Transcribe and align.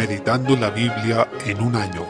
Meditando 0.00 0.56
la 0.56 0.70
Biblia 0.70 1.28
en 1.44 1.60
un 1.60 1.76
año 1.76 2.06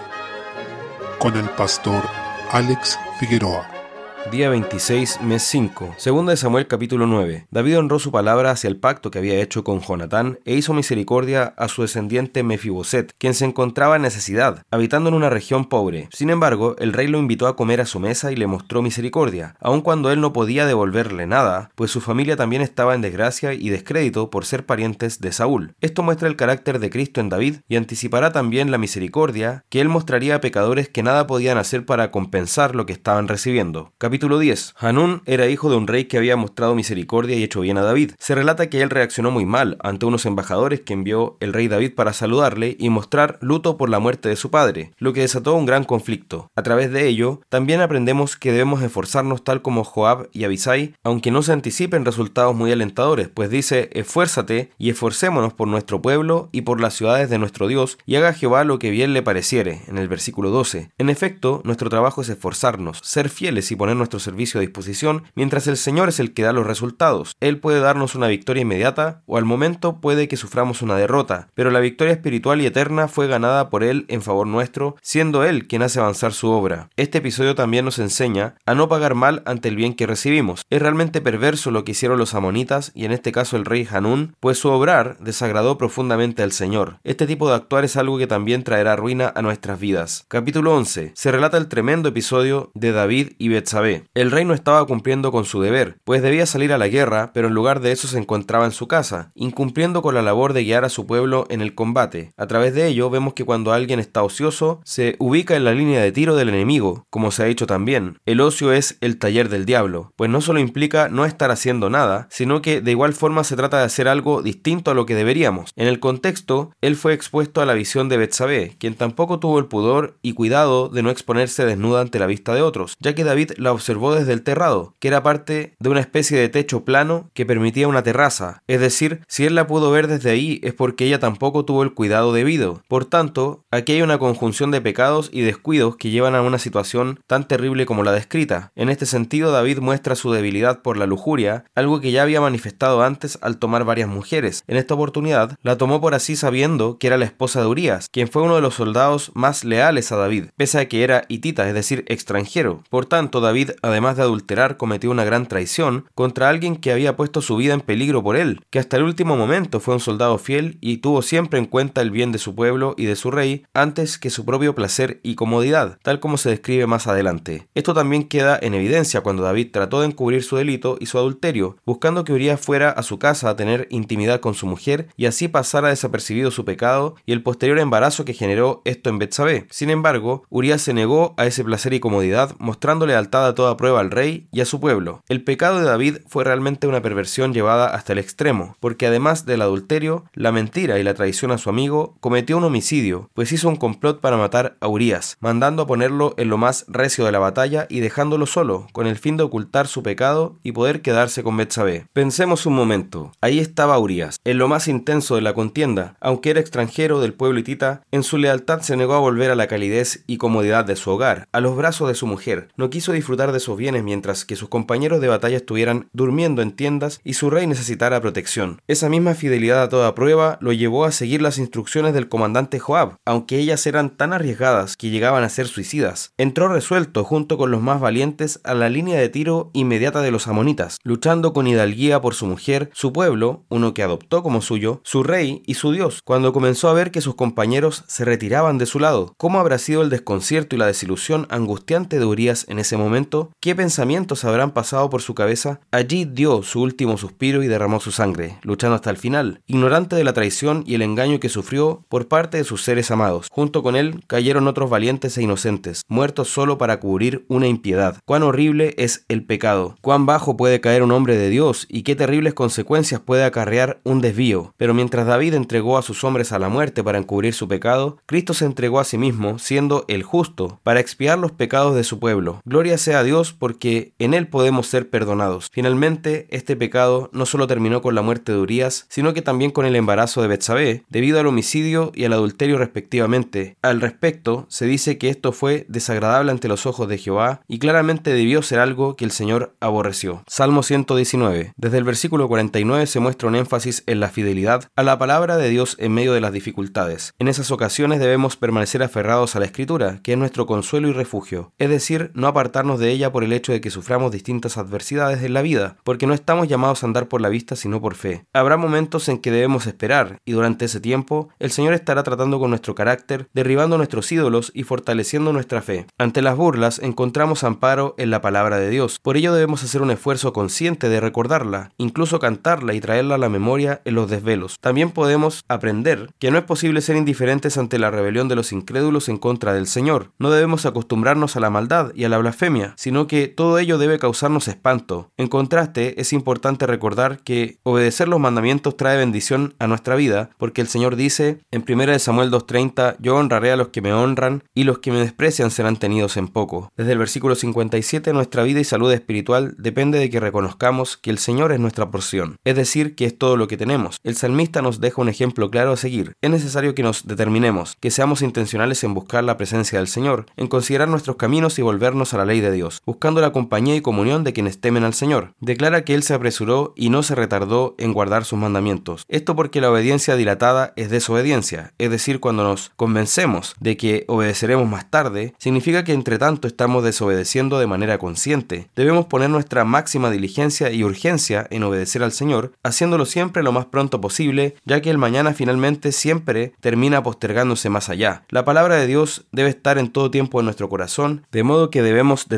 con 1.19 1.37
el 1.37 1.48
pastor 1.50 2.04
Alex 2.53 2.96
Figueroa. 3.19 3.79
Día 4.29 4.48
26, 4.48 5.22
mes 5.22 5.43
5. 5.43 5.95
Segunda 5.96 6.30
de 6.30 6.37
Samuel 6.37 6.69
capítulo 6.69 7.06
9. 7.06 7.49
David 7.51 7.79
honró 7.79 7.99
su 7.99 8.12
palabra 8.12 8.53
hacia 8.53 8.69
el 8.69 8.76
pacto 8.76 9.11
que 9.11 9.19
había 9.19 9.40
hecho 9.40 9.65
con 9.65 9.81
Jonatán 9.81 10.38
e 10.44 10.54
hizo 10.54 10.72
misericordia 10.72 11.53
a 11.56 11.67
su 11.67 11.83
descendiente 11.83 12.44
Mefiboset, 12.44 13.12
quien 13.19 13.35
se 13.35 13.44
encontraba 13.44 13.97
en 13.97 14.03
necesidad, 14.03 14.62
habitando 14.71 15.08
en 15.08 15.17
una 15.17 15.30
región 15.30 15.65
pobre. 15.65 16.09
Sin 16.12 16.30
embargo, 16.30 16.77
el 16.79 16.93
rey 16.93 17.09
lo 17.09 17.19
invitó 17.19 17.48
a 17.48 17.56
comer 17.56 17.80
a 17.80 17.87
su 17.87 17.98
mesa 17.98 18.30
y 18.30 18.37
le 18.37 18.47
mostró 18.47 18.83
misericordia, 18.83 19.56
aun 19.59 19.80
cuando 19.80 20.12
él 20.12 20.21
no 20.21 20.33
podía 20.33 20.65
devolverle 20.65 21.27
nada, 21.27 21.73
pues 21.75 21.91
su 21.91 22.01
familia 22.01 22.37
también 22.37 22.62
estaba 22.62 22.95
en 22.95 23.01
desgracia 23.01 23.52
y 23.52 23.69
descrédito 23.71 24.30
por 24.30 24.45
ser 24.45 24.65
parientes 24.65 25.21
de 25.21 25.33
Saúl. 25.33 25.75
Esto 25.80 26.05
muestra 26.05 26.29
el 26.29 26.37
carácter 26.37 26.79
de 26.79 26.91
Cristo 26.91 27.21
en 27.21 27.30
David 27.30 27.57
y 27.69 27.75
anticipará 27.75 28.30
también 28.30 28.71
la 28.71 28.79
misericordia 28.79 29.65
que 29.71 29.80
él 29.80 29.89
mostraría 29.89 30.37
a 30.37 30.41
pecadores 30.41 30.89
que 30.89 31.02
nada 31.02 31.27
podían 31.27 31.59
hacer 31.59 31.84
para 31.84 32.12
compensar 32.12 32.77
lo 32.77 32.87
que 32.87 32.93
estaban 32.93 33.27
recibiendo. 33.27 33.93
Capítulo 34.10 34.41
10. 34.41 34.74
Hanún 34.77 35.23
era 35.24 35.46
hijo 35.46 35.70
de 35.70 35.77
un 35.77 35.87
rey 35.87 36.06
que 36.06 36.19
había 36.19 36.34
mostrado 36.34 36.74
misericordia 36.74 37.37
y 37.37 37.45
hecho 37.45 37.60
bien 37.60 37.78
a 37.78 37.82
David. 37.82 38.10
Se 38.19 38.34
relata 38.34 38.69
que 38.69 38.83
él 38.83 38.91
reaccionó 38.91 39.30
muy 39.30 39.46
mal 39.46 39.78
ante 39.84 40.05
unos 40.05 40.27
embajadores 40.27 40.80
que 40.80 40.95
envió 40.95 41.36
el 41.38 41.52
rey 41.52 41.69
David 41.69 41.95
para 41.95 42.12
saludarle 42.12 42.77
y 42.77 42.91
mostrar 42.91 43.38
luto 43.41 43.77
por 43.77 43.88
la 43.88 44.00
muerte 44.00 44.28
de 44.28 44.34
su 44.34 44.50
padre, 44.50 44.91
lo 44.98 45.12
que 45.12 45.20
desató 45.20 45.55
un 45.55 45.64
gran 45.64 45.84
conflicto. 45.84 46.50
A 46.56 46.64
través 46.64 46.91
de 46.91 47.06
ello, 47.06 47.41
también 47.48 47.80
aprendemos 47.83 48.34
que 48.34 48.50
debemos 48.50 48.83
esforzarnos 48.83 49.45
tal 49.45 49.62
como 49.62 49.84
Joab 49.84 50.28
y 50.33 50.42
Abisai, 50.42 50.97
aunque 51.05 51.30
no 51.30 51.42
se 51.42 51.52
anticipen 51.52 52.05
resultados 52.05 52.56
muy 52.56 52.72
alentadores, 52.72 53.28
pues 53.28 53.48
dice, 53.48 53.91
esfuérzate 53.92 54.70
y 54.77 54.91
esforcémonos 54.91 55.52
por 55.52 55.69
nuestro 55.69 56.02
pueblo 56.02 56.48
y 56.50 56.62
por 56.62 56.80
las 56.80 56.95
ciudades 56.95 57.30
de 57.30 57.39
nuestro 57.39 57.69
Dios, 57.69 57.97
y 58.06 58.17
haga 58.17 58.33
Jehová 58.33 58.64
lo 58.64 58.80
que 58.80 58.91
bien 58.91 59.12
le 59.12 59.22
pareciere, 59.22 59.83
en 59.86 59.98
el 59.98 60.08
versículo 60.08 60.50
12. 60.50 60.91
En 60.98 61.11
efecto, 61.11 61.62
nuestro 61.62 61.89
trabajo 61.91 62.22
es 62.22 62.28
esforzarnos, 62.28 62.98
ser 63.05 63.28
fieles 63.28 63.70
y 63.70 63.77
poner 63.77 64.00
nuestro 64.01 64.19
servicio 64.19 64.59
a 64.59 64.62
disposición, 64.62 65.23
mientras 65.34 65.67
el 65.69 65.77
Señor 65.77 66.09
es 66.09 66.19
el 66.19 66.34
que 66.34 66.43
da 66.43 66.53
los 66.53 66.67
resultados. 66.67 67.37
Él 67.41 67.59
puede 67.59 67.81
darnos 67.81 68.15
una 68.15 68.27
victoria 68.27 68.62
inmediata 68.62 69.23
o 69.27 69.37
al 69.37 69.45
momento 69.45 70.01
puede 70.01 70.27
que 70.27 70.37
suframos 70.37 70.83
una 70.83 70.97
derrota, 70.97 71.48
pero 71.55 71.70
la 71.70 71.81
victoria 71.81 72.12
espiritual 72.12 72.61
y 72.61 72.67
eterna 72.67 73.09
fue 73.09 73.27
ganada 73.27 73.70
por 73.70 73.84
Él 73.84 74.07
en 74.09 74.23
favor 74.23 74.47
nuestro, 74.47 74.97
siendo 75.03 75.45
Él 75.45 75.69
quien 75.69 75.83
hace 75.83 76.01
avanzar 76.01 76.33
su 76.33 76.51
obra. 76.51 76.89
Este 76.97 77.19
episodio 77.19 77.55
también 77.55 77.84
nos 77.84 77.98
enseña 77.98 78.55
a 78.67 78.75
no 78.75 78.89
pagar 78.89 79.15
mal 79.15 79.42
ante 79.47 79.69
el 79.69 79.77
bien 79.77 79.95
que 79.95 80.07
recibimos. 80.07 80.64
Es 80.70 80.83
realmente 80.83 81.20
perverso 81.20 81.70
lo 81.70 81.85
que 81.85 81.92
hicieron 81.92 82.19
los 82.19 82.35
amonitas 82.35 82.92
y 82.95 83.05
en 83.05 83.12
este 83.12 83.33
caso 83.33 83.57
el 83.57 83.64
rey 83.64 83.87
Hanún, 83.91 84.35
pues 84.41 84.59
su 84.59 84.69
obrar 84.69 85.17
desagradó 85.20 85.79
profundamente 85.79 86.42
al 86.42 86.53
Señor. 86.53 86.98
Este 87.05 87.27
tipo 87.27 87.48
de 87.48 87.57
actuar 87.57 87.85
es 87.85 87.97
algo 87.97 88.19
que 88.19 88.27
también 88.27 88.64
traerá 88.64 88.97
ruina 88.97 89.33
a 89.35 89.42
nuestras 89.42 89.79
vidas. 89.79 90.25
Capítulo 90.29 90.75
11. 90.75 91.12
Se 91.14 91.31
relata 91.31 91.57
el 91.57 91.69
tremendo 91.69 92.09
episodio 92.09 92.70
de 92.75 92.92
David 92.92 93.33
y 93.39 93.48
Betsabé. 93.48 93.89
El 94.14 94.30
rey 94.30 94.44
no 94.44 94.55
estaba 94.55 94.86
cumpliendo 94.86 95.33
con 95.33 95.44
su 95.44 95.60
deber, 95.60 95.98
pues 96.05 96.22
debía 96.22 96.46
salir 96.46 96.72
a 96.72 96.78
la 96.78 96.88
guerra, 96.88 97.33
pero 97.33 97.48
en 97.48 97.55
lugar 97.55 97.80
de 97.80 97.92
eso 97.92 98.08
se 98.08 98.19
encontraba 98.19 98.64
en 98.64 98.72
su 98.72 98.88
casa, 98.88 99.33
incumpliendo 99.34 100.02
con 100.02 100.14
la 100.14 100.22
labor 100.22 100.52
de 100.52 100.64
guiar 100.64 100.84
a 100.84 100.88
su 100.88 101.06
pueblo 101.06 101.46
en 101.50 101.60
el 101.60 101.74
combate. 101.74 102.33
A 102.36 102.46
través 102.46 102.74
de 102.74 102.86
ello 102.86 103.11
vemos 103.11 103.34
que 103.34 103.44
cuando 103.44 103.72
alguien 103.72 104.00
está 104.00 104.22
ocioso, 104.22 104.80
se 104.84 105.16
ubica 105.18 105.56
en 105.56 105.64
la 105.64 105.72
línea 105.72 106.00
de 106.00 106.12
tiro 106.12 106.36
del 106.36 106.48
enemigo, 106.48 107.06
como 107.11 107.30
se 107.30 107.42
ha 107.42 107.46
dicho 107.46 107.66
también. 107.66 108.18
El 108.27 108.41
ocio 108.41 108.72
es 108.72 108.98
el 109.00 109.18
taller 109.18 109.48
del 109.48 109.64
diablo, 109.64 110.12
pues 110.16 110.30
no 110.30 110.41
solo 110.41 110.61
implica 110.61 111.08
no 111.08 111.24
estar 111.24 111.50
haciendo 111.50 111.91
nada, 111.91 112.28
sino 112.30 112.62
que 112.62 112.80
de 112.80 112.91
igual 112.91 113.12
forma 113.12 113.44
se 113.44 113.56
trata 113.56 113.78
de 113.78 113.84
hacer 113.84 114.08
algo 114.08 114.42
distinto 114.42 114.91
a 114.91 114.94
lo 114.94 115.06
que 115.06 115.14
deberíamos. 115.14 115.72
En 115.77 115.88
el 115.88 116.00
contexto, 116.00 116.72
él 116.80 116.96
fue 116.96 117.12
expuesto 117.12 117.61
a 117.61 117.66
la 117.66 117.74
visión 117.74 118.08
de 118.08 118.16
Betsabé, 118.16 118.77
quien 118.78 118.94
tampoco 118.94 119.38
tuvo 119.38 119.58
el 119.58 119.66
pudor 119.66 120.18
y 120.22 120.33
cuidado 120.33 120.89
de 120.89 121.02
no 121.02 121.11
exponerse 121.11 121.64
desnuda 121.64 122.00
ante 122.00 122.18
la 122.18 122.27
vista 122.27 122.55
de 122.55 122.62
otros, 122.62 122.96
ya 123.00 123.14
que 123.14 123.24
David 123.24 123.52
la 123.56 123.73
observó 123.80 124.14
desde 124.14 124.35
el 124.35 124.42
terrado, 124.42 124.95
que 124.98 125.08
era 125.08 125.23
parte 125.23 125.74
de 125.79 125.89
una 125.89 126.01
especie 126.01 126.39
de 126.39 126.51
techo 126.51 126.85
plano 126.85 127.30
que 127.33 127.46
permitía 127.46 127.89
una 127.89 128.02
terraza, 128.02 128.62
es 128.66 128.80
decir, 128.80 129.22
si 129.26 129.46
él 129.46 129.54
la 129.54 129.66
pudo 129.66 129.91
ver 129.91 130.06
desde 130.06 130.30
ahí 130.30 130.60
es 130.62 130.74
porque 130.74 131.06
ella 131.06 131.18
tampoco 131.18 131.64
tuvo 131.64 131.82
el 131.82 131.94
cuidado 131.94 132.32
debido. 132.32 132.82
Por 132.88 133.04
tanto, 133.06 133.64
aquí 133.70 133.92
hay 133.92 134.02
una 134.02 134.18
conjunción 134.18 134.70
de 134.70 134.80
pecados 134.80 135.30
y 135.32 135.41
descuidos 135.41 135.96
que 135.96 136.10
llevan 136.10 136.34
a 136.34 136.42
una 136.42 136.58
situación 136.58 137.20
tan 137.26 137.48
terrible 137.48 137.86
como 137.86 138.02
la 138.02 138.12
descrita. 138.12 138.70
En 138.76 138.91
este 138.91 139.06
sentido, 139.06 139.50
David 139.50 139.78
muestra 139.78 140.14
su 140.14 140.30
debilidad 140.30 140.82
por 140.82 140.97
la 140.97 141.06
lujuria, 141.06 141.64
algo 141.74 142.00
que 142.00 142.12
ya 142.12 142.22
había 142.22 142.41
manifestado 142.41 143.02
antes 143.02 143.38
al 143.41 143.58
tomar 143.58 143.84
varias 143.84 144.08
mujeres. 144.08 144.62
En 144.66 144.76
esta 144.76 144.94
oportunidad, 144.94 145.56
la 145.62 145.78
tomó 145.78 146.00
por 146.00 146.14
así 146.14 146.36
sabiendo 146.36 146.98
que 146.98 147.06
era 147.06 147.18
la 147.18 147.24
esposa 147.24 147.60
de 147.60 147.66
Urias, 147.66 148.08
quien 148.10 148.28
fue 148.28 148.42
uno 148.42 148.56
de 148.56 148.60
los 148.60 148.74
soldados 148.74 149.30
más 149.34 149.64
leales 149.64 150.12
a 150.12 150.16
David, 150.16 150.47
pese 150.56 150.78
a 150.78 150.88
que 150.88 151.02
era 151.02 151.24
hitita, 151.28 151.66
es 151.66 151.74
decir, 151.74 152.04
extranjero. 152.08 152.82
Por 152.91 153.06
tanto, 153.06 153.41
David, 153.41 153.69
además 153.82 154.16
de 154.16 154.22
adulterar, 154.22 154.76
cometió 154.76 155.10
una 155.10 155.25
gran 155.25 155.47
traición 155.47 156.06
contra 156.14 156.48
alguien 156.48 156.76
que 156.76 156.92
había 156.92 157.16
puesto 157.16 157.42
su 157.42 157.56
vida 157.56 157.75
en 157.75 157.81
peligro 157.81 158.22
por 158.22 158.36
él, 158.36 158.60
que 158.70 158.78
hasta 158.78 158.97
el 158.97 159.03
último 159.03 159.36
momento 159.36 159.81
fue 159.81 159.94
un 159.94 160.00
soldado 160.00 160.38
fiel 160.38 160.78
y 160.81 160.98
tuvo 160.98 161.22
siempre 161.22 161.58
en 161.58 161.66
cuenta 161.66 162.00
el 162.00 162.10
bien 162.10 162.32
de 162.32 162.38
su 162.38 162.54
pueblo 162.54 162.94
y 162.97 163.06
de 163.06 163.16
su 163.16 163.30
rey 163.30 163.64
antes 163.75 164.19
que 164.19 164.30
su 164.30 164.44
propio 164.44 164.75
placer 164.75 165.20
y 165.22 165.34
comodidad, 165.34 165.98
tal 166.03 166.20
como 166.20 166.38
se 166.38 166.50
describe 166.50 166.86
más 166.86 167.06
adelante. 167.06 167.69
Esto 167.75 167.94
también 167.94 168.25
queda 168.25 168.59
en 168.60 168.75
evidencia 168.75 169.20
cuando 169.20 169.42
David 169.42 169.70
trató 169.72 170.00
de 170.00 170.06
encubrir 170.06 170.42
su 170.42 170.56
delito 170.56 170.97
y 171.00 171.06
su 171.06 171.19
adulterio, 171.19 171.76
buscando 171.84 172.25
que 172.25 172.32
Urias 172.32 172.60
fuera 172.60 172.91
a 172.91 173.03
su 173.03 173.19
casa 173.19 173.50
a 173.50 173.56
tener 173.56 173.86
intimidad 173.91 174.41
con 174.41 174.54
su 174.54 174.66
mujer 174.66 175.09
y 175.16 175.26
así 175.26 175.48
pasara 175.48 175.88
desapercibido 175.88 176.50
su 176.50 176.64
pecado 176.64 177.14
y 177.26 177.32
el 177.32 177.42
posterior 177.42 177.78
embarazo 177.78 178.25
que 178.25 178.34
generó 178.34 178.82
esto 178.84 179.10
en 179.10 179.19
Betsabé. 179.19 179.66
Sin 179.70 179.91
embargo, 179.91 180.44
Urias 180.48 180.82
se 180.82 180.94
negó 180.94 181.34
a 181.36 181.47
ese 181.47 181.64
placer 181.64 181.92
y 181.92 182.00
comodidad, 182.00 182.54
mostrando 182.59 183.06
lealtad 183.06 183.47
a 183.47 183.54
toda 183.60 183.76
prueba 183.76 184.00
al 184.00 184.10
rey 184.10 184.48
y 184.53 184.62
a 184.62 184.65
su 184.65 184.81
pueblo. 184.81 185.22
El 185.28 185.44
pecado 185.44 185.81
de 185.81 185.84
David 185.84 186.16
fue 186.26 186.44
realmente 186.44 186.87
una 186.87 187.03
perversión 187.03 187.53
llevada 187.53 187.88
hasta 187.88 188.15
el 188.15 188.19
extremo, 188.19 188.75
porque 188.81 189.06
además 189.06 189.44
del 189.44 189.60
adulterio, 189.60 190.25
la 190.32 190.50
mentira 190.50 190.98
y 190.98 191.03
la 191.03 191.12
traición 191.12 191.50
a 191.50 191.59
su 191.59 191.69
amigo, 191.69 192.16
cometió 192.21 192.56
un 192.56 192.65
homicidio, 192.65 193.28
pues 193.34 193.53
hizo 193.53 193.69
un 193.69 193.76
complot 193.76 194.22
para 194.22 194.38
matar 194.38 194.78
a 194.81 194.88
Urias, 194.88 195.37
mandando 195.41 195.82
a 195.82 195.87
ponerlo 195.87 196.32
en 196.38 196.48
lo 196.48 196.56
más 196.56 196.87
recio 196.88 197.26
de 197.26 197.32
la 197.32 197.38
batalla 197.38 197.87
y 197.91 198.00
dejándolo 198.00 198.47
solo, 198.47 198.87
con 198.93 199.06
el 199.06 199.19
fin 199.19 199.37
de 199.37 199.43
ocultar 199.43 199.88
su 199.88 200.03
pecado 200.03 200.59
y 200.62 200.72
poder 200.72 201.03
quedarse 201.03 201.42
con 201.42 201.59
Betsabé. 201.59 202.06
Pensemos 202.15 202.65
un 202.65 202.72
momento, 202.72 203.32
ahí 203.42 203.59
estaba 203.59 203.98
Urias, 203.98 204.41
en 204.47 204.56
lo 204.56 204.69
más 204.69 204.88
intenso 204.88 205.34
de 205.34 205.42
la 205.42 205.53
contienda, 205.53 206.16
aunque 206.22 206.48
era 206.48 206.60
extranjero 206.60 207.21
del 207.21 207.34
pueblo 207.34 207.60
hitita, 207.60 208.00
en 208.10 208.22
su 208.22 208.38
lealtad 208.38 208.81
se 208.81 208.97
negó 208.97 209.12
a 209.12 209.21
volver 209.21 209.50
a 209.50 209.54
la 209.54 209.66
calidez 209.66 210.25
y 210.27 210.38
comodidad 210.38 210.87
de 210.87 210.97
su 210.97 211.10
hogar, 211.10 211.47
a 211.53 211.60
los 211.60 211.77
brazos 211.77 212.09
de 212.09 212.15
su 212.15 212.27
mujer, 212.27 212.69
no 212.78 212.88
quiso 212.88 213.12
disfrutar 213.12 213.49
de 213.52 213.60
sus 213.60 213.76
bienes 213.76 214.04
mientras 214.04 214.44
que 214.44 214.56
sus 214.56 214.68
compañeros 214.68 215.20
de 215.20 215.28
batalla 215.28 215.56
estuvieran 215.56 216.08
durmiendo 216.12 216.62
en 216.62 216.72
tiendas 216.72 217.20
y 217.24 217.34
su 217.34 217.50
rey 217.50 217.66
necesitara 217.66 218.20
protección. 218.20 218.80
Esa 218.88 219.08
misma 219.08 219.34
fidelidad 219.34 219.82
a 219.82 219.88
toda 219.88 220.14
prueba 220.14 220.58
lo 220.60 220.72
llevó 220.72 221.04
a 221.04 221.12
seguir 221.12 221.42
las 221.42 221.58
instrucciones 221.58 222.14
del 222.14 222.28
comandante 222.28 222.78
Joab, 222.78 223.16
aunque 223.24 223.58
ellas 223.58 223.86
eran 223.86 224.16
tan 224.16 224.32
arriesgadas 224.32 224.96
que 224.96 225.10
llegaban 225.10 225.44
a 225.44 225.48
ser 225.48 225.66
suicidas. 225.66 226.32
Entró 226.38 226.68
resuelto 226.68 227.24
junto 227.24 227.58
con 227.58 227.70
los 227.70 227.80
más 227.80 228.00
valientes 228.00 228.60
a 228.64 228.74
la 228.74 228.88
línea 228.88 229.18
de 229.18 229.28
tiro 229.28 229.70
inmediata 229.72 230.20
de 230.20 230.30
los 230.30 230.46
amonitas, 230.48 230.98
luchando 231.02 231.52
con 231.52 231.66
hidalguía 231.66 232.20
por 232.20 232.34
su 232.34 232.46
mujer, 232.46 232.90
su 232.92 233.12
pueblo, 233.12 233.64
uno 233.68 233.94
que 233.94 234.02
adoptó 234.02 234.42
como 234.42 234.62
suyo, 234.62 235.00
su 235.04 235.22
rey 235.22 235.62
y 235.66 235.74
su 235.74 235.92
Dios, 235.92 236.20
cuando 236.24 236.52
comenzó 236.52 236.88
a 236.88 236.94
ver 236.94 237.10
que 237.10 237.20
sus 237.20 237.34
compañeros 237.34 238.04
se 238.06 238.24
retiraban 238.24 238.78
de 238.78 238.86
su 238.86 238.98
lado. 239.00 239.34
¿Cómo 239.36 239.58
habrá 239.58 239.78
sido 239.78 240.02
el 240.02 240.10
desconcierto 240.10 240.76
y 240.76 240.78
la 240.78 240.86
desilusión 240.86 241.46
angustiante 241.50 242.18
de 242.18 242.24
Urias 242.24 242.66
en 242.68 242.78
ese 242.78 242.96
momento? 242.96 243.39
¿Qué 243.60 243.74
pensamientos 243.74 244.44
habrán 244.44 244.72
pasado 244.72 245.08
por 245.08 245.22
su 245.22 245.34
cabeza? 245.34 245.80
Allí 245.90 246.24
dio 246.24 246.62
su 246.62 246.82
último 246.82 247.16
suspiro 247.16 247.62
y 247.62 247.68
derramó 247.68 248.00
su 248.00 248.12
sangre, 248.12 248.59
luchando 248.62 248.97
hasta 248.97 249.10
el 249.10 249.16
final, 249.16 249.62
ignorante 249.66 250.16
de 250.16 250.24
la 250.24 250.32
traición 250.32 250.84
y 250.86 250.94
el 250.94 251.03
engaño 251.03 251.41
que 251.41 251.48
sufrió 251.48 252.04
por 252.09 252.28
parte 252.28 252.59
de 252.59 252.65
sus 252.65 252.82
seres 252.82 253.10
amados. 253.10 253.48
Junto 253.50 253.82
con 253.82 253.97
él 253.97 254.22
cayeron 254.26 254.68
otros 254.68 254.91
valientes 254.91 255.38
e 255.38 255.42
inocentes, 255.42 256.03
muertos 256.09 256.49
solo 256.49 256.79
para 256.79 257.00
cubrir 257.00 257.44
una 257.49 257.67
impiedad. 257.67 258.19
Cuán 258.25 258.43
horrible 258.43 258.94
es 258.99 259.25
el 259.29 259.44
pecado, 259.44 259.97
cuán 260.00 260.26
bajo 260.26 260.56
puede 260.56 260.81
caer 260.81 261.03
un 261.03 261.12
hombre 261.12 261.37
de 261.37 261.49
Dios 261.49 261.87
y 261.88 262.03
qué 262.03 262.17
terribles 262.17 262.55
consecuencias 262.55 263.20
puede 263.20 263.44
acarrear 263.44 264.00
un 264.05 264.20
desvío. 264.20 264.75
Pero 264.76 264.94
mientras 264.94 265.26
David 265.26 265.55
entregó 265.55 265.99
a 265.99 266.03
sus 266.03 266.25
hombres 266.25 266.53
a 266.53 266.59
la 266.59 266.69
muerte 266.69 267.03
para 267.03 267.19
encubrir 267.19 267.55
su 267.55 267.69
pecado, 267.69 268.19
Cristo 268.26 268.55
se 268.55 268.65
entregó 268.65 269.00
a 269.00 269.05
sí 269.05 269.19
mismo, 269.19 269.59
siendo 269.59 270.05
el 270.09 270.23
justo, 270.23 270.81
para 270.82 271.00
expiar 271.00 271.38
los 271.38 271.53
pecados 271.53 271.94
de 271.94 272.05
su 272.05 272.19
pueblo. 272.19 272.61
Gloria 272.65 272.99
sea 272.99 273.19
a 273.20 273.25
Dios 273.25 273.52
porque 273.52 274.12
en 274.19 274.34
Él 274.34 274.49
podemos 274.49 274.87
ser 274.87 275.08
perdonados. 275.08 275.69
Finalmente, 275.72 276.46
este 276.50 276.76
pecado 276.76 277.31
no 277.32 277.46
solo 277.46 277.67
terminó 277.67 278.02
con 278.02 278.14
la 278.14 278.22
muerte 278.22 278.52
de 278.52 278.58
Urias, 278.58 279.06
sino 279.08 279.32
que 279.32 279.43
también 279.43 279.70
con 279.70 279.87
el 279.87 279.96
embarazo 279.96 280.43
de 280.43 280.49
Betsabé, 280.49 281.05
debido 281.08 281.38
al 281.38 281.46
homicidio 281.46 282.12
y 282.14 282.25
al 282.25 282.32
adulterio 282.32 282.78
respectivamente. 282.78 283.76
Al 283.82 284.00
respecto, 284.00 284.67
se 284.69 284.87
dice 284.87 285.19
que 285.19 285.28
esto 285.28 285.52
fue 285.52 285.87
desagradable 285.88 286.50
ante 286.50 286.69
los 286.69 286.87
ojos 286.87 287.08
de 287.08 287.19
Jehová 287.19 287.61
y 287.69 287.78
claramente 287.78 288.32
debió 288.32 288.62
ser 288.62 288.81
algo 288.81 289.17
que 289.17 289.25
el 289.25 289.31
Señor 289.31 289.75
aborreció. 289.81 290.43
Salmo 290.46 290.82
119. 290.82 291.72
Desde 291.76 291.99
el 291.99 292.05
versículo 292.05 292.49
49 292.49 293.06
se 293.06 293.20
muestra 293.20 293.49
un 293.49 293.56
énfasis 293.56 294.02
en 294.06 294.20
la 294.20 294.28
fidelidad 294.28 294.88
a 294.96 295.02
la 295.02 295.19
palabra 295.19 295.56
de 295.56 295.69
Dios 295.69 295.96
en 295.99 296.12
medio 296.12 296.32
de 296.32 296.40
las 296.40 296.52
dificultades. 296.52 297.34
En 297.38 297.49
esas 297.49 297.70
ocasiones 297.70 298.20
debemos 298.20 298.56
permanecer 298.56 299.02
aferrados 299.02 299.56
a 299.56 299.61
la 299.61 299.67
Escritura, 299.67 300.20
que 300.22 300.32
es 300.32 300.38
nuestro 300.38 300.67
consuelo 300.67 301.08
y 301.08 301.12
refugio, 301.12 301.72
es 301.78 301.90
decir, 301.90 302.31
no 302.34 302.46
apartarnos 302.46 302.99
de 302.99 303.10
ella 303.11 303.33
por 303.33 303.45
el 303.45 303.53
hecho 303.53 303.73
de 303.73 303.81
que 303.81 303.91
suframos 303.91 304.33
distintas 304.33 304.79
adversidades 304.79 305.43
en 305.43 305.55
la 305.55 305.62
vida, 305.62 305.97
porque 306.05 306.27
no 306.27 306.35
estamos 306.35 306.69
llamados 306.69 307.03
a 307.03 307.07
andar 307.07 307.29
por 307.29 307.41
la 307.41 307.49
vista 307.49 307.77
sino 307.77 308.01
por 308.01 308.15
fe. 308.15 308.45
Habrá 308.53 308.77
momentos 308.77 309.29
en 309.29 309.39
que 309.39 309.51
debemos 309.51 309.87
esperar, 309.87 310.39
y 310.45 310.53
durante 310.53 310.85
ese 310.85 311.01
tiempo 311.01 311.49
el 311.59 311.71
Señor 311.71 311.95
estará 311.95 312.23
tratando 312.23 312.59
con 312.59 312.71
nuestro 312.71 312.95
carácter, 312.95 313.49
derribando 313.53 313.97
nuestros 313.97 314.31
ídolos 314.33 314.71
y 314.75 314.85
fortaleciendo 314.85 315.53
nuestra 315.53 315.83
fe. 315.83 316.07
Ante 316.19 316.43
las 316.43 316.57
burlas 316.57 316.99
encontramos 316.99 317.65
amparo 317.65 318.15
en 318.19 318.31
la 318.31 318.41
palabra 318.41 318.79
de 318.79 318.91
Dios, 318.91 319.19
por 319.21 319.37
ello 319.37 319.53
debemos 319.53 319.83
hacer 319.83 320.03
un 320.03 320.11
esfuerzo 320.11 320.53
consciente 320.53 321.09
de 321.09 321.21
recordarla, 321.21 321.93
incluso 321.99 322.39
cantarla 322.39 322.95
y 322.95 323.01
traerla 323.01 323.37
a 323.37 323.39
la 323.39 323.49
memoria 323.49 324.01
en 324.05 324.15
los 324.15 324.31
desvelos. 324.31 324.79
También 324.81 325.11
podemos 325.11 325.65
aprender 325.69 326.31
que 326.39 326.51
no 326.51 326.59
es 326.59 326.65
posible 326.65 327.01
ser 327.01 327.17
indiferentes 327.17 327.79
ante 327.79 327.99
la 327.99 328.11
rebelión 328.11 328.49
de 328.49 328.56
los 328.56 328.73
incrédulos 328.73 329.29
en 329.29 329.39
contra 329.39 329.73
del 329.73 329.87
Señor. 329.87 330.31
No 330.39 330.51
debemos 330.51 330.87
acostumbrarnos 330.87 331.56
a 331.56 331.61
la 331.61 331.71
maldad 331.71 332.13
y 332.15 332.25
a 332.25 332.29
la 332.29 332.39
blasfemia, 332.39 332.95
sino 333.00 333.26
que 333.26 333.49
todo 333.49 333.79
ello 333.79 333.97
debe 333.97 334.19
causarnos 334.19 334.69
espanto. 334.69 335.31
En 335.38 335.49
contraste, 335.49 336.20
es 336.20 336.35
importante 336.35 336.87
recordar 336.87 337.38
que 337.38 337.79
obedecer 337.82 338.29
los 338.29 338.41
mandamientos 338.41 338.94
trae 338.99 339.17
bendición 339.17 339.73
a 339.79 339.87
nuestra 339.87 340.17
vida, 340.17 340.50
porque 340.58 340.82
el 340.82 340.88
Señor 340.88 341.17
dice 341.17 341.61
en 341.70 341.82
1 341.88 342.19
Samuel 342.19 342.50
2.30, 342.50 343.17
yo 343.19 343.37
honraré 343.37 343.73
a 343.73 343.76
los 343.76 343.88
que 343.88 344.02
me 344.02 344.12
honran 344.12 344.64
y 344.75 344.85
los 344.85 344.99
que 344.99 345.12
me 345.12 345.19
desprecian 345.19 345.70
serán 345.70 345.97
tenidos 345.97 346.37
en 346.37 346.49
poco. 346.49 346.93
Desde 346.94 347.12
el 347.12 347.19
versículo 347.19 347.55
57, 347.55 348.35
nuestra 348.35 348.64
vida 348.64 348.81
y 348.81 348.85
salud 348.85 349.11
espiritual 349.12 349.75
depende 349.79 350.19
de 350.19 350.29
que 350.29 350.38
reconozcamos 350.38 351.17
que 351.17 351.31
el 351.31 351.38
Señor 351.38 351.73
es 351.73 351.81
nuestra 351.81 352.11
porción, 352.11 352.56
es 352.64 352.76
decir, 352.76 353.14
que 353.14 353.25
es 353.25 353.38
todo 353.38 353.56
lo 353.56 353.67
que 353.67 353.79
tenemos. 353.79 354.19
El 354.25 354.37
salmista 354.37 354.82
nos 354.82 355.00
deja 355.00 355.23
un 355.23 355.31
ejemplo 355.31 355.70
claro 355.70 355.93
a 355.93 355.96
seguir. 355.96 356.35
Es 356.43 356.50
necesario 356.50 356.94
que 356.94 357.03
nos 357.03 357.26
determinemos, 357.26 357.96
que 357.99 358.11
seamos 358.11 358.43
intencionales 358.43 359.03
en 359.05 359.14
buscar 359.14 359.43
la 359.43 359.56
presencia 359.56 359.99
del 359.99 360.08
Señor, 360.08 360.44
en 360.58 360.69
considerar 360.69 361.08
nuestros 361.08 361.37
caminos 361.37 361.79
y 361.79 361.82
volvernos 361.82 362.35
a 362.35 362.37
la 362.37 362.44
ley 362.44 362.61
de 362.61 362.73
Dios, 362.73 362.90
buscando 363.07 363.41
la 363.41 363.53
compañía 363.53 363.97
y 363.97 364.01
comunión 364.01 364.45
de 364.45 364.53
quienes 364.53 364.81
temen 364.81 365.05
al 365.05 365.15
Señor. 365.15 365.55
Declara 365.61 366.05
que 366.05 366.15
Él 366.15 366.23
se 366.23 366.35
apresuró 366.35 366.93
y 366.97 367.11
no 367.11 367.23
se 367.23 367.35
retardó 367.35 367.95
en 367.99 368.13
guardar 368.13 368.45
sus 368.45 368.59
mandamientos. 368.59 369.25
Esto 369.29 369.57
porque 369.57 369.81
la 369.81 369.91
obediencia 369.91 370.37
dilatada 370.37 370.93
es 370.97 371.11
desobediencia, 371.11 371.93
es 371.99 372.11
decir, 372.11 372.41
cuando 372.41 372.65
nos 372.65 372.91
convencemos 372.97 373.75
de 373.81 373.97
que 373.97 374.25
obedeceremos 374.29 374.89
más 374.89 375.11
tarde, 375.11 375.55
significa 375.59 376.05
que 376.05 376.13
entre 376.13 376.39
tanto 376.39 376.69
estamos 376.69 377.05
desobedeciendo 377.05 377.79
de 377.79 377.87
manera 377.87 378.19
consciente. 378.19 378.89
Debemos 378.97 379.27
poner 379.27 379.51
nuestra 379.51 379.85
máxima 379.85 380.31
diligencia 380.31 380.91
y 380.91 381.05
urgencia 381.05 381.67
en 381.71 381.83
obedecer 381.83 382.23
al 382.23 382.33
Señor, 382.33 382.73
haciéndolo 382.83 383.27
siempre 383.27 383.63
lo 383.63 383.73
más 383.73 383.87
pronto 383.87 384.21
posible, 384.21 384.75
ya 384.85 385.01
que 385.01 385.11
el 385.11 385.19
mañana 385.19 385.55
finalmente 385.55 386.13
siempre 386.13 386.73
termina 386.81 387.23
postergándose 387.23 387.91
más 387.91 388.09
allá. 388.09 388.45
La 388.49 388.65
palabra 388.65 388.97
de 388.97 389.07
Dios 389.07 389.47
debe 389.53 389.71
estar 389.71 389.99
en 389.99 390.11
todo 390.11 390.31
tiempo 390.31 390.61
en 390.61 390.67
nuestro 390.67 390.89
corazón, 390.89 391.47
de 391.53 391.63
modo 391.63 391.91
que 391.91 392.03
debemos 392.03 392.49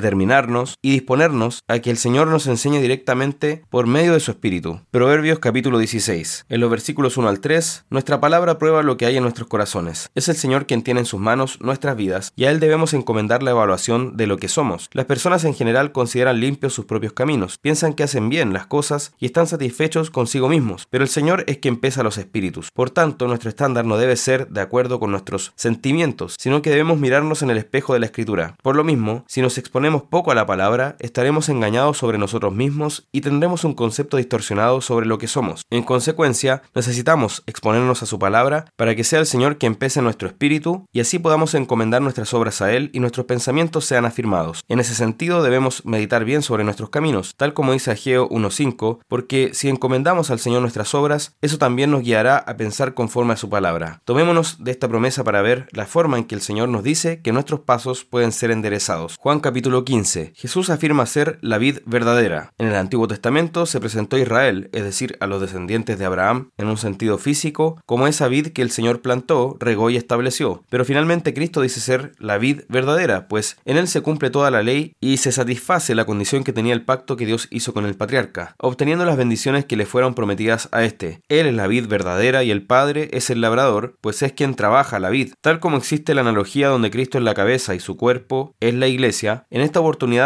y 0.82 0.92
disponernos 0.92 1.64
a 1.66 1.80
que 1.80 1.90
el 1.90 1.96
Señor 1.96 2.28
nos 2.28 2.46
enseñe 2.46 2.80
directamente 2.80 3.64
por 3.70 3.86
medio 3.86 4.12
de 4.12 4.20
su 4.20 4.30
Espíritu. 4.30 4.80
Proverbios 4.90 5.40
capítulo 5.40 5.78
16. 5.78 6.46
En 6.48 6.60
los 6.60 6.70
versículos 6.70 7.16
1 7.16 7.28
al 7.28 7.40
3, 7.40 7.86
nuestra 7.90 8.20
palabra 8.20 8.58
prueba 8.58 8.82
lo 8.82 8.96
que 8.96 9.06
hay 9.06 9.16
en 9.16 9.24
nuestros 9.24 9.48
corazones. 9.48 10.10
Es 10.14 10.28
el 10.28 10.36
Señor 10.36 10.66
quien 10.66 10.82
tiene 10.82 11.00
en 11.00 11.06
sus 11.06 11.20
manos 11.20 11.60
nuestras 11.60 11.96
vidas 11.96 12.32
y 12.36 12.44
a 12.44 12.50
Él 12.50 12.60
debemos 12.60 12.94
encomendar 12.94 13.42
la 13.42 13.50
evaluación 13.50 14.16
de 14.16 14.28
lo 14.28 14.36
que 14.36 14.48
somos. 14.48 14.88
Las 14.92 15.06
personas 15.06 15.44
en 15.44 15.54
general 15.54 15.92
consideran 15.92 16.38
limpios 16.38 16.72
sus 16.72 16.84
propios 16.84 17.12
caminos, 17.12 17.58
piensan 17.58 17.94
que 17.94 18.04
hacen 18.04 18.28
bien 18.28 18.52
las 18.52 18.66
cosas 18.66 19.12
y 19.19 19.26
están 19.26 19.48
satisfechos 19.48 20.10
consigo 20.10 20.48
mismos, 20.48 20.86
pero 20.88 21.02
el 21.02 21.10
Señor 21.10 21.44
es 21.48 21.58
quien 21.58 21.78
pesa 21.78 22.02
los 22.04 22.16
espíritus. 22.16 22.70
Por 22.72 22.90
tanto, 22.90 23.26
nuestro 23.26 23.50
estándar 23.50 23.84
no 23.84 23.96
debe 23.96 24.16
ser 24.16 24.48
de 24.48 24.60
acuerdo 24.60 25.00
con 25.00 25.10
nuestros 25.10 25.52
sentimientos, 25.56 26.36
sino 26.38 26.62
que 26.62 26.70
debemos 26.70 26.98
mirarnos 26.98 27.42
en 27.42 27.50
el 27.50 27.58
espejo 27.58 27.92
de 27.92 28.00
la 28.00 28.06
Escritura. 28.06 28.54
Por 28.62 28.76
lo 28.76 28.84
mismo, 28.84 29.24
si 29.26 29.42
nos 29.42 29.58
exponemos 29.58 30.02
poco 30.12 30.30
a 30.30 30.34
la 30.34 30.44
palabra, 30.44 30.94
estaremos 30.98 31.48
engañados 31.48 31.96
sobre 31.96 32.18
nosotros 32.18 32.52
mismos 32.52 33.08
y 33.12 33.22
tendremos 33.22 33.64
un 33.64 33.72
concepto 33.72 34.18
distorsionado 34.18 34.82
sobre 34.82 35.06
lo 35.06 35.16
que 35.16 35.26
somos. 35.26 35.62
En 35.70 35.82
consecuencia, 35.82 36.60
necesitamos 36.74 37.42
exponernos 37.46 38.02
a 38.02 38.06
su 38.06 38.18
palabra 38.18 38.66
para 38.76 38.94
que 38.94 39.04
sea 39.04 39.20
el 39.20 39.26
Señor 39.26 39.56
quien 39.56 39.74
pese 39.74 40.02
nuestro 40.02 40.28
espíritu 40.28 40.84
y 40.92 41.00
así 41.00 41.18
podamos 41.18 41.54
encomendar 41.54 42.02
nuestras 42.02 42.34
obras 42.34 42.60
a 42.60 42.74
Él 42.74 42.90
y 42.92 43.00
nuestros 43.00 43.24
pensamientos 43.24 43.86
sean 43.86 44.04
afirmados. 44.04 44.60
En 44.68 44.80
ese 44.80 44.94
sentido, 44.94 45.42
debemos 45.42 45.86
meditar 45.86 46.26
bien 46.26 46.42
sobre 46.42 46.62
nuestros 46.62 46.90
caminos, 46.90 47.32
tal 47.38 47.54
como 47.54 47.72
dice 47.72 47.92
Ageo 47.92 48.28
1.5, 48.28 48.98
porque 49.08 49.52
si 49.54 49.70
encomendamos 49.70 50.30
al 50.30 50.40
Señor 50.40 50.60
nuestras 50.60 50.94
obras, 50.94 51.36
eso 51.40 51.56
también 51.56 51.90
nos 51.90 52.02
guiará 52.02 52.36
a 52.36 52.58
pensar 52.58 52.92
conforme 52.92 53.32
a 53.32 53.38
su 53.38 53.48
palabra. 53.48 54.02
Tomémonos 54.04 54.62
de 54.62 54.72
esta 54.72 54.88
promesa 54.88 55.24
para 55.24 55.40
ver 55.40 55.68
la 55.72 55.86
forma 55.86 56.18
en 56.18 56.24
que 56.24 56.34
el 56.34 56.42
Señor 56.42 56.68
nos 56.68 56.82
dice 56.82 57.22
que 57.22 57.32
nuestros 57.32 57.60
pasos 57.60 58.04
pueden 58.04 58.32
ser 58.32 58.50
enderezados. 58.50 59.16
Juan 59.18 59.40
capítulo 59.40 59.86
15. 59.86 60.01
Jesús 60.34 60.70
afirma 60.70 61.06
ser 61.06 61.38
la 61.43 61.58
vid 61.58 61.78
verdadera. 61.87 62.52
En 62.58 62.66
el 62.69 62.75
Antiguo 62.75 63.08
Testamento 63.08 63.66
se 63.66 63.81
presentó 63.81 64.16
a 64.16 64.20
Israel, 64.20 64.69
es 64.72 64.82
decir, 64.82 65.16
a 65.20 65.26
los 65.26 65.40
descendientes 65.40 65.99
de 65.99 66.04
Abraham, 66.04 66.50
en 66.56 66.66
un 66.66 66.76
sentido 66.76 67.19
físico, 67.19 67.81
como 67.87 68.06
esa 68.06 68.28
vid 68.28 68.49
que 68.49 68.62
el 68.62 68.70
Señor 68.70 69.00
plantó, 69.00 69.56
regó 69.60 69.90
y 69.90 69.96
estableció. 69.96 70.64
Pero 70.70 70.84
finalmente 70.84 71.34
Cristo 71.34 71.60
dice 71.60 71.81
ser 71.81 72.12
la 72.19 72.38
vid 72.38 72.62
verdadera, 72.69 73.28
pues 73.28 73.56
en 73.64 73.76
él 73.76 73.88
se 73.88 74.00
cumple 74.00 74.31
toda 74.31 74.50
la 74.50 74.62
ley 74.62 74.94
y 75.00 75.19
se 75.19 75.32
satisface 75.32 75.94
la 75.94 76.05
condición 76.05 76.44
que 76.44 76.52
tenía 76.52 76.75
el 76.75 76.84
pacto 76.84 77.16
que 77.16 77.26
Dios 77.26 77.48
hizo 77.50 77.72
con 77.72 77.87
el 77.87 77.94
patriarca, 77.94 78.55
obteniendo 78.58 79.05
las 79.05 79.16
bendiciones 79.16 79.64
que 79.64 79.76
le 79.76 79.87
fueron 79.87 80.14
prometidas 80.14 80.69
a 80.72 80.84
éste. 80.84 81.20
Él 81.28 81.46
es 81.46 81.55
la 81.55 81.66
vid 81.66 81.87
verdadera 81.87 82.43
y 82.43 82.50
el 82.50 82.66
Padre 82.66 83.08
es 83.12 83.31
el 83.31 83.40
labrador, 83.40 83.96
pues 84.00 84.22
es 84.22 84.32
quien 84.32 84.55
trabaja 84.55 84.98
la 84.98 85.10
vid. 85.10 85.34
Tal 85.40 85.60
como 85.60 85.76
existe 85.76 86.14
la 86.14 86.22
analogía 86.22 86.69
donde 86.69 86.90
Cristo 86.90 87.19
es 87.19 87.25
la 87.25 87.34
cabeza 87.34 87.75
y 87.75 87.81
su 87.81 87.96
cuerpo 87.96 88.55
es 88.60 88.75
la 88.75 88.88
iglesia, 88.88 89.46
en 89.50 89.60
esta 89.60 89.81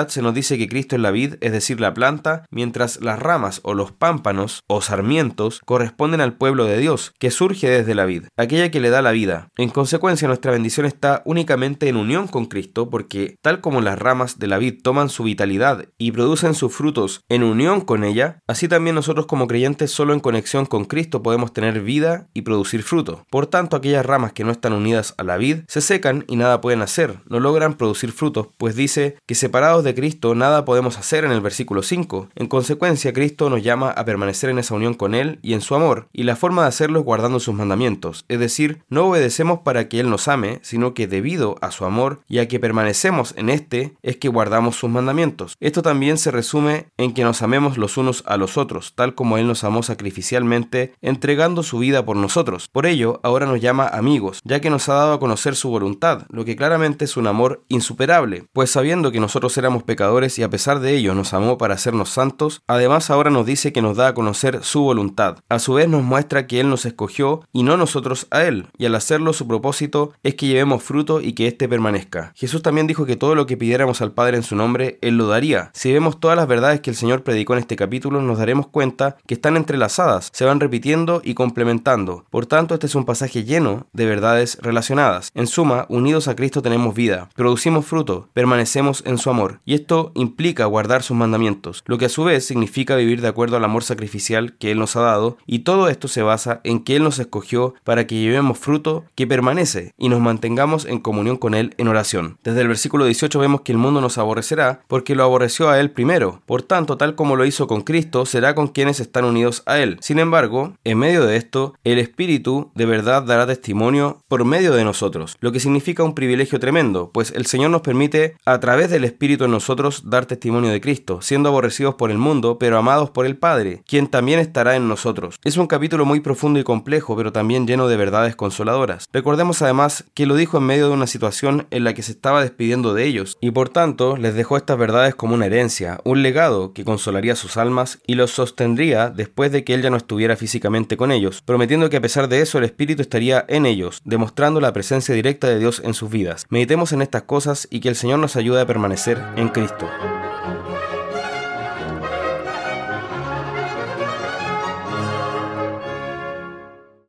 se 0.08 0.22
nos 0.22 0.34
dice 0.34 0.58
que 0.58 0.68
Cristo 0.68 0.96
es 0.96 1.02
la 1.02 1.10
vid, 1.10 1.34
es 1.40 1.52
decir, 1.52 1.80
la 1.80 1.94
planta, 1.94 2.44
mientras 2.50 3.00
las 3.00 3.18
ramas 3.18 3.60
o 3.62 3.74
los 3.74 3.92
pámpanos 3.92 4.62
o 4.66 4.80
sarmientos 4.80 5.60
corresponden 5.64 6.20
al 6.20 6.36
pueblo 6.36 6.64
de 6.64 6.78
Dios, 6.78 7.12
que 7.18 7.30
surge 7.30 7.68
desde 7.68 7.94
la 7.94 8.04
vid, 8.04 8.24
aquella 8.36 8.70
que 8.70 8.80
le 8.80 8.90
da 8.90 9.02
la 9.02 9.12
vida. 9.12 9.48
En 9.56 9.70
consecuencia, 9.70 10.28
nuestra 10.28 10.52
bendición 10.52 10.86
está 10.86 11.22
únicamente 11.24 11.88
en 11.88 11.96
unión 11.96 12.28
con 12.28 12.46
Cristo, 12.46 12.90
porque 12.90 13.36
tal 13.42 13.60
como 13.60 13.80
las 13.80 13.98
ramas 13.98 14.38
de 14.38 14.46
la 14.46 14.58
vid 14.58 14.82
toman 14.82 15.08
su 15.08 15.24
vitalidad 15.24 15.86
y 15.98 16.12
producen 16.12 16.54
sus 16.54 16.74
frutos 16.74 17.22
en 17.28 17.42
unión 17.42 17.80
con 17.80 18.04
ella, 18.04 18.40
así 18.46 18.68
también 18.68 18.96
nosotros 18.96 19.26
como 19.26 19.46
creyentes 19.46 19.90
solo 19.90 20.12
en 20.12 20.20
conexión 20.20 20.66
con 20.66 20.84
Cristo 20.84 21.22
podemos 21.22 21.52
tener 21.52 21.80
vida 21.80 22.28
y 22.34 22.42
producir 22.42 22.82
fruto. 22.82 23.24
Por 23.30 23.46
tanto, 23.46 23.76
aquellas 23.76 24.06
ramas 24.06 24.32
que 24.32 24.44
no 24.44 24.50
están 24.50 24.72
unidas 24.72 25.14
a 25.18 25.24
la 25.24 25.36
vid 25.36 25.60
se 25.68 25.80
secan 25.80 26.24
y 26.28 26.36
nada 26.36 26.60
pueden 26.60 26.82
hacer, 26.82 27.20
no 27.28 27.40
logran 27.40 27.74
producir 27.74 28.12
frutos, 28.12 28.48
pues 28.58 28.76
dice 28.76 29.16
que 29.26 29.34
separados 29.46 29.84
de 29.84 29.94
Cristo 29.94 30.34
nada 30.34 30.64
podemos 30.64 30.98
hacer 30.98 31.24
en 31.24 31.30
el 31.30 31.40
versículo 31.40 31.84
5. 31.84 32.30
En 32.34 32.48
consecuencia, 32.48 33.12
Cristo 33.12 33.48
nos 33.48 33.62
llama 33.62 33.90
a 33.90 34.04
permanecer 34.04 34.50
en 34.50 34.58
esa 34.58 34.74
unión 34.74 34.94
con 34.94 35.14
Él 35.14 35.38
y 35.40 35.54
en 35.54 35.60
su 35.60 35.76
amor, 35.76 36.08
y 36.12 36.24
la 36.24 36.34
forma 36.34 36.62
de 36.62 36.68
hacerlo 36.68 36.98
es 36.98 37.04
guardando 37.04 37.38
sus 37.38 37.54
mandamientos, 37.54 38.24
es 38.26 38.40
decir, 38.40 38.82
no 38.88 39.06
obedecemos 39.06 39.60
para 39.60 39.88
que 39.88 40.00
Él 40.00 40.10
nos 40.10 40.26
ame, 40.26 40.58
sino 40.62 40.94
que 40.94 41.06
debido 41.06 41.58
a 41.60 41.70
su 41.70 41.84
amor 41.84 42.22
y 42.26 42.38
a 42.40 42.48
que 42.48 42.58
permanecemos 42.58 43.34
en 43.36 43.48
este, 43.48 43.94
es 44.02 44.16
que 44.16 44.26
guardamos 44.28 44.74
sus 44.74 44.90
mandamientos. 44.90 45.56
Esto 45.60 45.80
también 45.80 46.18
se 46.18 46.32
resume 46.32 46.88
en 46.96 47.14
que 47.14 47.22
nos 47.22 47.40
amemos 47.42 47.78
los 47.78 47.96
unos 47.98 48.24
a 48.26 48.38
los 48.38 48.56
otros, 48.56 48.94
tal 48.96 49.14
como 49.14 49.38
Él 49.38 49.46
nos 49.46 49.62
amó 49.62 49.84
sacrificialmente, 49.84 50.92
entregando 51.02 51.62
su 51.62 51.78
vida 51.78 52.04
por 52.04 52.16
nosotros. 52.16 52.68
Por 52.72 52.84
ello, 52.84 53.20
ahora 53.22 53.46
nos 53.46 53.60
llama 53.60 53.86
amigos, 53.86 54.40
ya 54.42 54.58
que 54.58 54.70
nos 54.70 54.88
ha 54.88 54.94
dado 54.94 55.12
a 55.12 55.20
conocer 55.20 55.54
su 55.54 55.68
voluntad, 55.68 56.26
lo 56.30 56.44
que 56.44 56.56
claramente 56.56 57.04
es 57.04 57.16
un 57.16 57.28
amor 57.28 57.62
insuperable, 57.68 58.48
pues 58.52 58.72
sabiendo 58.72 59.12
que 59.12 59.20
nosotros 59.20 59.35
éramos 59.56 59.82
pecadores 59.82 60.38
y 60.38 60.42
a 60.42 60.50
pesar 60.50 60.80
de 60.80 60.96
ello 60.96 61.14
nos 61.14 61.32
amó 61.32 61.58
para 61.58 61.74
hacernos 61.74 62.08
santos, 62.08 62.62
además 62.66 63.10
ahora 63.10 63.30
nos 63.30 63.46
dice 63.46 63.72
que 63.72 63.82
nos 63.82 63.96
da 63.96 64.08
a 64.08 64.14
conocer 64.14 64.64
su 64.64 64.80
voluntad. 64.80 65.38
A 65.48 65.58
su 65.58 65.74
vez 65.74 65.88
nos 65.88 66.02
muestra 66.02 66.46
que 66.46 66.58
Él 66.58 66.68
nos 66.68 66.84
escogió 66.86 67.42
y 67.52 67.62
no 67.62 67.76
nosotros 67.76 68.26
a 68.30 68.44
Él, 68.44 68.66
y 68.78 68.86
al 68.86 68.94
hacerlo 68.94 69.32
su 69.32 69.46
propósito 69.46 70.12
es 70.22 70.34
que 70.34 70.46
llevemos 70.46 70.82
fruto 70.82 71.20
y 71.20 71.34
que 71.34 71.46
éste 71.46 71.68
permanezca. 71.68 72.32
Jesús 72.34 72.62
también 72.62 72.86
dijo 72.86 73.06
que 73.06 73.16
todo 73.16 73.34
lo 73.34 73.46
que 73.46 73.56
pidiéramos 73.56 74.00
al 74.02 74.12
Padre 74.12 74.38
en 74.38 74.42
su 74.42 74.56
nombre, 74.56 74.98
Él 75.02 75.16
lo 75.16 75.28
daría. 75.28 75.70
Si 75.74 75.92
vemos 75.92 76.18
todas 76.18 76.36
las 76.36 76.48
verdades 76.48 76.80
que 76.80 76.90
el 76.90 76.96
Señor 76.96 77.22
predicó 77.22 77.52
en 77.52 77.60
este 77.60 77.76
capítulo, 77.76 78.20
nos 78.22 78.38
daremos 78.38 78.66
cuenta 78.68 79.16
que 79.26 79.34
están 79.34 79.56
entrelazadas, 79.56 80.30
se 80.32 80.44
van 80.44 80.60
repitiendo 80.60 81.20
y 81.22 81.34
complementando. 81.34 82.24
Por 82.30 82.46
tanto, 82.46 82.74
este 82.74 82.86
es 82.86 82.94
un 82.94 83.04
pasaje 83.04 83.44
lleno 83.44 83.86
de 83.92 84.06
verdades 84.06 84.58
relacionadas. 84.62 85.30
En 85.34 85.46
suma, 85.46 85.86
unidos 85.88 86.26
a 86.26 86.34
Cristo 86.34 86.62
tenemos 86.62 86.94
vida, 86.94 87.28
producimos 87.34 87.84
fruto, 87.84 88.28
permanecemos 88.32 89.02
en 89.06 89.18
su 89.18 89.25
su 89.26 89.30
amor, 89.30 89.58
y 89.64 89.74
esto 89.74 90.12
implica 90.14 90.66
guardar 90.66 91.02
sus 91.02 91.16
mandamientos, 91.16 91.82
lo 91.86 91.98
que 91.98 92.04
a 92.04 92.08
su 92.08 92.22
vez 92.22 92.46
significa 92.46 92.94
vivir 92.94 93.20
de 93.20 93.26
acuerdo 93.26 93.56
al 93.56 93.64
amor 93.64 93.82
sacrificial 93.82 94.56
que 94.56 94.70
Él 94.70 94.78
nos 94.78 94.94
ha 94.94 95.00
dado, 95.00 95.36
y 95.46 95.60
todo 95.60 95.88
esto 95.88 96.06
se 96.06 96.22
basa 96.22 96.60
en 96.62 96.84
que 96.84 96.94
Él 96.94 97.02
nos 97.02 97.18
escogió 97.18 97.74
para 97.82 98.06
que 98.06 98.14
llevemos 98.14 98.56
fruto 98.56 99.02
que 99.16 99.26
permanece 99.26 99.94
y 99.98 100.10
nos 100.10 100.20
mantengamos 100.20 100.84
en 100.84 101.00
comunión 101.00 101.38
con 101.38 101.54
Él 101.54 101.74
en 101.76 101.88
oración. 101.88 102.38
Desde 102.44 102.60
el 102.60 102.68
versículo 102.68 103.04
18 103.04 103.36
vemos 103.40 103.62
que 103.62 103.72
el 103.72 103.78
mundo 103.78 104.00
nos 104.00 104.16
aborrecerá 104.16 104.82
porque 104.86 105.16
lo 105.16 105.24
aborreció 105.24 105.70
a 105.70 105.80
Él 105.80 105.90
primero. 105.90 106.42
Por 106.46 106.62
tanto, 106.62 106.96
tal 106.96 107.16
como 107.16 107.34
lo 107.34 107.46
hizo 107.46 107.66
con 107.66 107.80
Cristo, 107.80 108.26
será 108.26 108.54
con 108.54 108.68
quienes 108.68 109.00
están 109.00 109.24
unidos 109.24 109.64
a 109.66 109.80
Él. 109.80 109.96
Sin 110.02 110.20
embargo, 110.20 110.74
en 110.84 110.98
medio 110.98 111.26
de 111.26 111.36
esto, 111.36 111.74
el 111.82 111.98
Espíritu 111.98 112.70
de 112.76 112.86
verdad 112.86 113.24
dará 113.24 113.44
testimonio 113.44 114.20
por 114.28 114.44
medio 114.44 114.72
de 114.72 114.84
nosotros, 114.84 115.36
lo 115.40 115.50
que 115.50 115.58
significa 115.58 116.04
un 116.04 116.14
privilegio 116.14 116.60
tremendo, 116.60 117.10
pues 117.12 117.32
el 117.34 117.46
Señor 117.46 117.70
nos 117.70 117.80
permite, 117.80 118.36
a 118.44 118.60
través 118.60 118.88
del 118.88 119.02
Espíritu 119.02 119.15
en 119.20 119.50
nosotros, 119.50 120.02
dar 120.04 120.26
testimonio 120.26 120.70
de 120.70 120.80
Cristo, 120.80 121.20
siendo 121.20 121.48
aborrecidos 121.48 121.96
por 121.96 122.10
el 122.10 122.18
mundo, 122.18 122.58
pero 122.58 122.78
amados 122.78 123.10
por 123.10 123.26
el 123.26 123.36
Padre, 123.36 123.82
quien 123.86 124.06
también 124.08 124.38
estará 124.38 124.76
en 124.76 124.88
nosotros. 124.88 125.36
Es 125.42 125.56
un 125.56 125.66
capítulo 125.66 126.04
muy 126.04 126.20
profundo 126.20 126.60
y 126.60 126.64
complejo, 126.64 127.16
pero 127.16 127.32
también 127.32 127.66
lleno 127.66 127.88
de 127.88 127.96
verdades 127.96 128.36
consoladoras. 128.36 129.06
Recordemos 129.12 129.62
además 129.62 130.04
que 130.14 130.26
lo 130.26 130.36
dijo 130.36 130.58
en 130.58 130.64
medio 130.64 130.88
de 130.88 130.94
una 130.94 131.06
situación 131.06 131.66
en 131.70 131.84
la 131.84 131.94
que 131.94 132.02
se 132.02 132.12
estaba 132.12 132.42
despidiendo 132.42 132.94
de 132.94 133.04
ellos, 133.04 133.36
y 133.40 133.50
por 133.50 133.68
tanto 133.68 134.16
les 134.16 134.34
dejó 134.34 134.56
estas 134.56 134.78
verdades 134.78 135.14
como 135.14 135.34
una 135.34 135.46
herencia, 135.46 136.00
un 136.04 136.22
legado 136.22 136.72
que 136.72 136.84
consolaría 136.84 137.36
sus 137.36 137.56
almas 137.56 137.98
y 138.06 138.14
los 138.14 138.30
sostendría 138.30 139.10
después 139.10 139.50
de 139.50 139.64
que 139.64 139.74
él 139.74 139.82
ya 139.82 139.90
no 139.90 139.96
estuviera 139.96 140.36
físicamente 140.36 140.96
con 140.96 141.10
ellos, 141.10 141.42
prometiendo 141.44 141.90
que 141.90 141.96
a 141.96 142.02
pesar 142.02 142.28
de 142.28 142.42
eso 142.42 142.58
el 142.58 142.64
Espíritu 142.64 143.02
estaría 143.02 143.44
en 143.48 143.66
ellos, 143.66 144.00
demostrando 144.04 144.60
la 144.60 144.72
presencia 144.72 145.14
directa 145.14 145.48
de 145.48 145.58
Dios 145.58 145.82
en 145.84 145.94
sus 145.94 146.10
vidas. 146.10 146.46
Meditemos 146.48 146.92
en 146.92 147.02
estas 147.02 147.22
cosas 147.22 147.66
y 147.70 147.80
que 147.80 147.88
el 147.88 147.96
Señor 147.96 148.18
nos 148.18 148.36
ayude 148.36 148.60
a 148.60 148.66
permanecer 148.66 149.05
en 149.14 149.48
Cristo. 149.50 149.88